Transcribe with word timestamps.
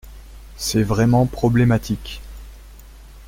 C’est 0.57 0.81
vraiment 0.81 1.27
problématique. 1.27 2.21